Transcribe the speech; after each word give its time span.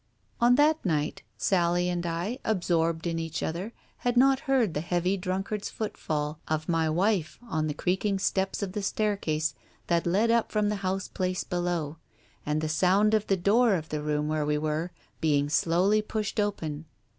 On 0.39 0.55
that 0.55 0.83
night,. 0.83 1.21
Sally 1.37 1.87
and 1.87 2.03
I, 2.07 2.39
absorbed 2.43 3.05
in 3.05 3.19
each 3.19 3.43
other, 3.43 3.71
had 3.97 4.17
not 4.17 4.39
heard 4.49 4.73
the 4.73 4.81
heavy 4.81 5.15
druhkard's 5.15 5.69
footfall 5.69 6.39
of 6.47 6.67
my 6.67 6.89
wife 6.89 7.37
on 7.43 7.67
the 7.67 7.75
creaking 7.75 8.17
steps 8.17 8.63
of 8.63 8.71
the 8.71 8.81
staircase 8.81 9.53
that 9.85 10.07
led 10.07 10.31
up 10.31 10.51
from 10.51 10.69
the 10.69 10.77
house 10.77 11.07
place 11.07 11.43
below, 11.43 11.97
and 12.47 12.61
the 12.61 12.67
sound 12.67 13.13
of 13.13 13.27
the 13.27 13.37
door 13.37 13.75
of 13.75 13.89
the 13.89 14.01
room 14.01 14.27
where 14.27 14.43
we 14.43 14.57
were, 14.57 14.89
being 15.19 15.49
slowly 15.49 16.01
pushed 16.01 16.39
open. 16.39 16.85